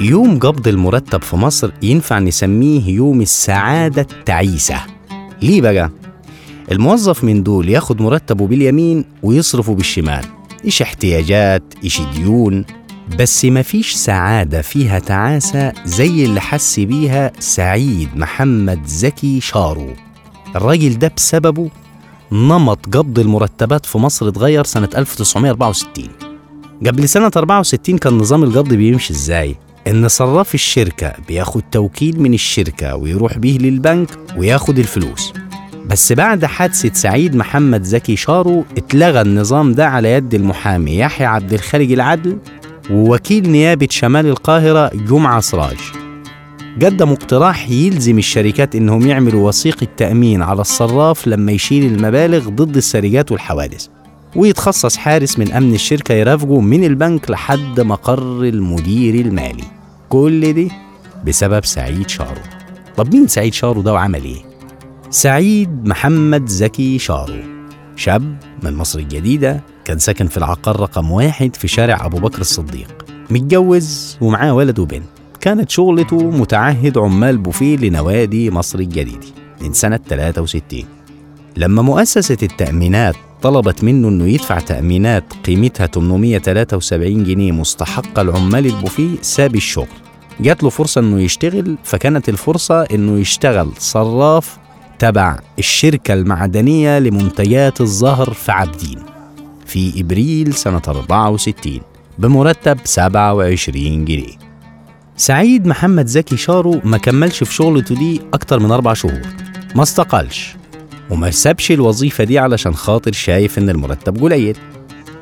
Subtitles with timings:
[0.00, 4.80] يوم قبض المرتب في مصر ينفع نسميه يوم السعادة التعيسة.
[5.42, 5.90] ليه بقى؟
[6.72, 10.24] الموظف من دول ياخد مرتبه باليمين ويصرفه بالشمال.
[10.64, 12.64] إيش احتياجات؟ إيش ديون؟
[13.18, 19.88] بس مفيش سعادة فيها تعاسة زي اللي حس بيها سعيد محمد زكي شارو.
[20.56, 21.70] الراجل ده بسببه
[22.32, 26.08] نمط قبض المرتبات في مصر اتغير سنة 1964
[26.86, 29.56] قبل سنة 64 كان نظام القبض بيمشي إزاي؟
[29.90, 35.32] إن صراف الشركة بياخد توكيل من الشركة ويروح بيه للبنك وياخد الفلوس.
[35.86, 41.52] بس بعد حادثة سعيد محمد زكي شارو اتلغى النظام ده على يد المحامي يحيى عبد
[41.52, 42.38] الخالق العدل
[42.90, 45.78] ووكيل نيابة شمال القاهرة جمعة سراج.
[46.82, 53.32] قدموا اقتراح يلزم الشركات إنهم يعملوا وثيقة تأمين على الصراف لما يشيل المبالغ ضد السرقات
[53.32, 53.86] والحوادث.
[54.36, 59.79] ويتخصص حارس من أمن الشركة يرافقه من البنك لحد مقر المدير المالي.
[60.10, 60.70] كل دي
[61.26, 62.40] بسبب سعيد شارو.
[62.96, 64.42] طب مين سعيد شارو ده وعمل إيه؟
[65.10, 67.34] سعيد محمد زكي شارو
[67.96, 73.04] شاب من مصر الجديدة كان ساكن في العقار رقم واحد في شارع أبو بكر الصديق.
[73.30, 75.06] متجوز ومعاه ولد وبنت.
[75.40, 79.26] كانت شغلته متعهد عمال بوفيه لنوادي مصر الجديدة
[79.60, 80.84] من سنة 63
[81.56, 89.54] لما مؤسسة التأمينات طلبت منه إنه يدفع تأمينات قيمتها 873 جنيه مستحقة لعمال البوفيه ساب
[89.56, 89.86] الشغل.
[90.40, 94.58] جات له فرصة إنه يشتغل فكانت الفرصة إنه يشتغل صراف
[94.98, 98.98] تبع الشركة المعدنية لمنتجات الزهر في عابدين
[99.66, 101.80] في إبريل سنة 64
[102.18, 104.32] بمرتب 27 جنيه.
[105.16, 109.20] سعيد محمد زكي شارو ما كملش في شغلته دي أكتر من أربع شهور.
[109.74, 110.56] ما استقالش.
[111.10, 114.56] وما سابش الوظيفة دي علشان خاطر شايف إن المرتب قليل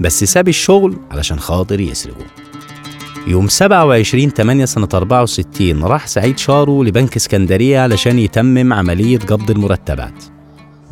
[0.01, 2.27] بس ساب الشغل علشان خاطر يسرقه.
[3.27, 10.25] يوم 27 8 سنة 64 راح سعيد شارو لبنك اسكندرية علشان يتمم عملية قبض المرتبات.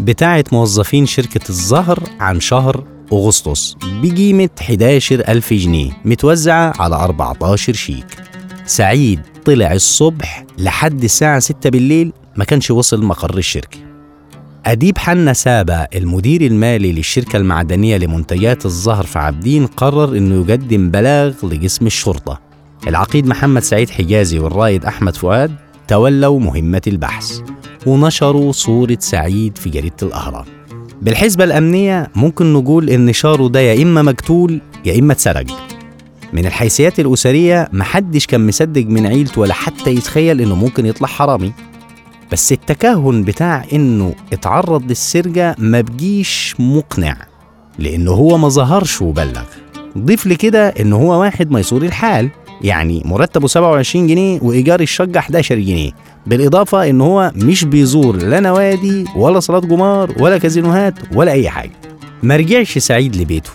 [0.01, 8.07] بتاعة موظفين شركة الزهر عن شهر أغسطس بقيمة 11 ألف جنيه متوزعة على 14 شيك.
[8.67, 13.86] سعيد طلع الصبح لحد الساعة 6 بالليل ما كانش وصل مقر الشركة.
[14.66, 21.32] أديب حنا سابا المدير المالي للشركة المعدنية لمنتجات الزهر في عابدين قرر إنه يقدم بلاغ
[21.43, 22.41] لجسم الشرطة.
[22.88, 25.54] العقيد محمد سعيد حجازي والرائد أحمد فؤاد
[25.88, 27.38] تولوا مهمة البحث
[27.87, 30.44] ونشروا صورة سعيد في جريدة الأهرام.
[31.03, 35.47] بالحسبة الأمنية ممكن نقول إن شارو ده يا إما مقتول يا إما اتسرق.
[36.33, 41.53] من الحيثيات الأسرية محدش كان مصدق من عيلته ولا حتى يتخيل إنه ممكن يطلع حرامي.
[42.33, 47.17] بس التكهن بتاع إنه اتعرض للسرقة ما بجيش مقنع
[47.79, 49.43] لأنه هو ما ظهرش وبلغ.
[49.99, 52.31] ضيف لكده إنه هو واحد ميسور الحال
[52.63, 55.91] يعني مرتبه 27 جنيه وإيجار الشقة 11 جنيه.
[56.27, 61.73] بالإضافة إن هو مش بيزور لا نوادي ولا صلاة جمار ولا كازينوهات ولا أي حاجة.
[62.23, 63.51] ما رجعش سعيد لبيته.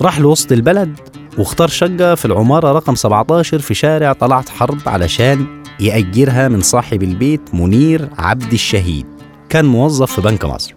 [0.00, 0.96] راح لوسط البلد
[1.38, 7.40] واختار شقة في العمارة رقم 17 في شارع طلعت حرب علشان يأجرها من صاحب البيت
[7.54, 9.06] منير عبد الشهيد
[9.48, 10.74] كان موظف في بنك مصر.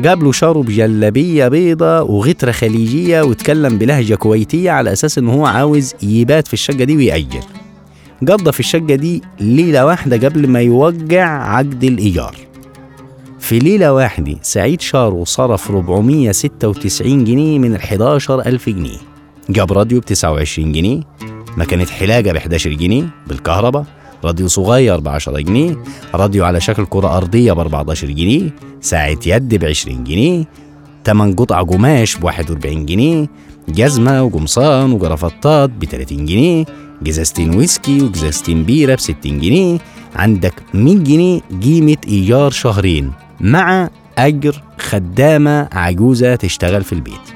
[0.00, 5.94] جاب له شارو بجلابية بيضة وغترة خليجية واتكلم بلهجة كويتية على أساس إن هو عاوز
[6.02, 7.44] يبات في الشقة دي ويأجر.
[8.28, 12.36] قضى في الشقة دي ليلة واحدة قبل ما يوقع عقد الإيجار.
[13.40, 18.98] في ليلة واحدة سعيد شارو صرف 496 جنيه من ال 11 ألف جنيه.
[19.50, 21.00] جاب راديو ب 29 جنيه
[21.56, 23.84] مكنة حلاقة ب 11 جنيه بالكهرباء
[24.24, 25.76] راديو صغير ب 10 جنيه
[26.14, 28.50] راديو على شكل كرة أرضية ب 14 جنيه
[28.80, 30.44] ساعة يد ب 20 جنيه
[31.04, 33.26] تمن قطع قماش ب 41 جنيه
[33.68, 36.64] جزمة وقمصان وجرافطات ب 30 جنيه
[37.02, 39.78] جزازتين ويسكي وجزازتين بيرة ب 60 جنيه
[40.16, 43.12] عندك 100 جنيه قيمة إيجار شهرين.
[43.40, 47.35] مع أجر خدامة عجوزة تشتغل في البيت.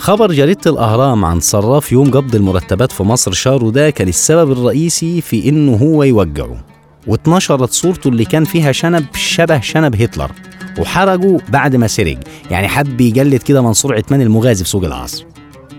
[0.00, 5.20] خبر جريدة الأهرام عن صراف يوم قبض المرتبات في مصر شارو ده كان السبب الرئيسي
[5.20, 6.64] في إنه هو يوجعه
[7.06, 10.30] واتنشرت صورته اللي كان فيها شنب شبه شنب هتلر
[10.78, 12.18] وحرجه بعد ما سرق.
[12.50, 15.24] يعني حب يجلد كده منصور عثمان المغازي في سوق العصر.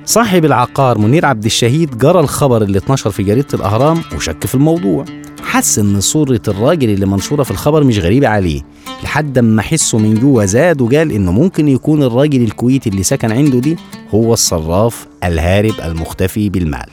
[0.05, 5.05] صاحب العقار منير عبد الشهيد جرى الخبر اللي اتنشر في جريدة الأهرام وشك في الموضوع.
[5.43, 8.61] حس إن صورة الراجل اللي منشورة في الخبر مش غريبة عليه.
[9.03, 13.59] لحد ما حسه من جوه زاد وقال إنه ممكن يكون الراجل الكويتي اللي سكن عنده
[13.59, 13.77] دي
[14.09, 16.85] هو الصراف الهارب المختفي بالمال.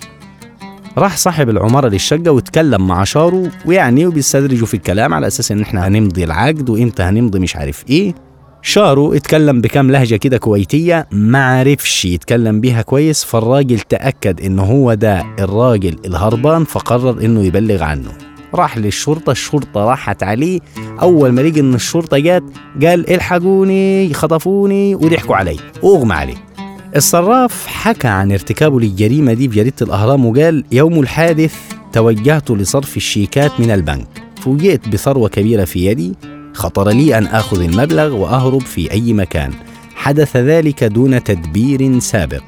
[0.99, 5.89] راح صاحب العمارة للشقة واتكلم مع شارو ويعني وبيستدرجوا في الكلام على أساس إن إحنا
[5.89, 8.15] هنمضي العقد وإمتى هنمضي مش عارف إيه.
[8.63, 14.95] شارو اتكلم بكام لهجة كده كويتية ما عرفش يتكلم بيها كويس فالراجل تأكد انه هو
[14.95, 18.11] ده الراجل الهربان فقرر إنه يبلغ عنه.
[18.55, 20.61] راح للشرطة الشرطة راحت عليه
[21.01, 22.43] أول ما لقي إن الشرطة جات
[22.83, 25.57] قال إلحقوني خطفوني وضحكوا علي.
[25.83, 26.37] وأغمى عليه.
[26.97, 31.55] الصراف حكى عن ارتكابه للجريمة دي بجريدة الأهرام وقال يوم الحادث
[31.93, 34.07] توجهت لصرف الشيكات من البنك.
[34.41, 36.15] فوجئت بثروة كبيرة في يدي.
[36.55, 39.53] خطر لي أن آخذ المبلغ وأهرب في أي مكان.
[39.95, 42.43] حدث ذلك دون تدبير سابق.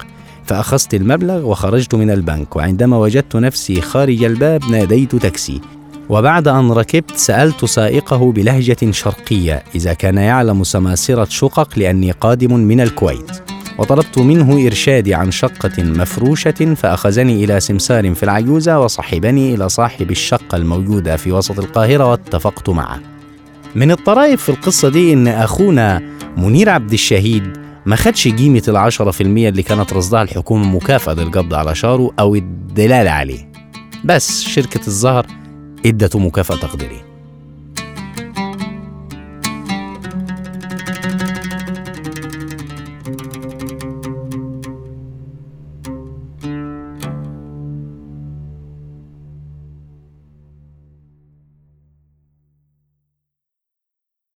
[0.44, 2.56] فأخذت المبلغ وخرجت من البنك.
[2.56, 5.61] وعندما وجدت نفسي خارج الباب ناديت تاكسي.
[6.10, 12.80] وبعد أن ركبت سألت سائقه بلهجة شرقية إذا كان يعلم سماسرة شقق لأني قادم من
[12.80, 13.30] الكويت.
[13.78, 20.56] وطلبت منه إرشادي عن شقة مفروشة فأخذني إلى سمسار في العجوزة وصحبني إلى صاحب الشقة
[20.56, 23.00] الموجودة في وسط القاهرة واتفقت معه.
[23.74, 26.02] من الطرائف في القصة دي إن أخونا
[26.36, 31.54] منير عبد الشهيد ما خدش قيمة العشرة في المية اللي كانت رصدها الحكومة مكافأة للقبض
[31.54, 33.50] على شارو أو الدلالة عليه.
[34.04, 35.39] بس شركة الزهر
[35.87, 37.09] ادته مكافأة تقديرية.